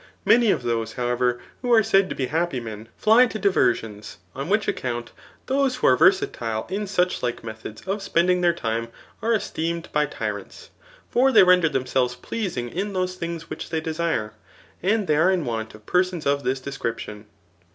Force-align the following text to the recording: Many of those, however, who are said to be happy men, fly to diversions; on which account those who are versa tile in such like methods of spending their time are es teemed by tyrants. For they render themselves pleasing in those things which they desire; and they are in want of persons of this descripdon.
Many 0.25 0.49
of 0.49 0.63
those, 0.63 0.93
however, 0.93 1.39
who 1.61 1.71
are 1.71 1.83
said 1.83 2.09
to 2.09 2.15
be 2.15 2.25
happy 2.25 2.59
men, 2.59 2.89
fly 2.97 3.27
to 3.27 3.37
diversions; 3.37 4.17
on 4.35 4.49
which 4.49 4.67
account 4.67 5.11
those 5.45 5.75
who 5.75 5.85
are 5.85 5.95
versa 5.95 6.25
tile 6.25 6.65
in 6.71 6.87
such 6.87 7.21
like 7.21 7.43
methods 7.43 7.83
of 7.83 8.01
spending 8.01 8.41
their 8.41 8.51
time 8.51 8.87
are 9.21 9.33
es 9.35 9.51
teemed 9.51 9.89
by 9.91 10.07
tyrants. 10.07 10.71
For 11.11 11.31
they 11.31 11.43
render 11.43 11.69
themselves 11.69 12.15
pleasing 12.15 12.69
in 12.69 12.93
those 12.93 13.13
things 13.13 13.47
which 13.47 13.69
they 13.69 13.79
desire; 13.79 14.33
and 14.81 15.05
they 15.05 15.17
are 15.17 15.29
in 15.29 15.45
want 15.45 15.75
of 15.75 15.85
persons 15.85 16.25
of 16.25 16.41
this 16.43 16.59
descripdon. 16.59 17.25